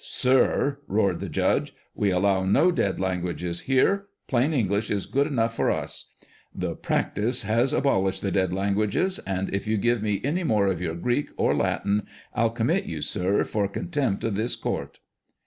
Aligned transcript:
"Sir," 0.03 0.79
roared 0.87 1.19
the 1.19 1.29
judge," 1.29 1.75
we 1.95 2.09
allow 2.09 2.43
no 2.43 2.71
dead 2.71 2.99
languages 2.99 3.59
here. 3.59 4.07
Plain 4.27 4.51
English 4.51 4.89
is 4.89 5.05
good 5.05 5.27
enough 5.27 5.55
for 5.55 5.69
us. 5.69 6.13
The 6.55 6.73
Practice 6.75 7.43
has 7.43 7.71
abolished 7.71 8.23
the 8.23 8.31
dead 8.31 8.51
languages, 8.51 9.19
and 9.27 9.53
if 9.53 9.67
you 9.67 9.77
give 9.77 10.03
us 10.03 10.19
any 10.23 10.43
more 10.43 10.65
of 10.65 10.81
your 10.81 10.95
Greek 10.95 11.29
or 11.37 11.53
Latin 11.55 12.07
'I'll 12.33 12.49
commit 12.49 12.85
you, 12.85 13.01
sir, 13.03 13.43
for 13.43 13.67
contempt 13.67 14.23
of 14.23 14.33
this 14.33 14.55
court." 14.55 14.97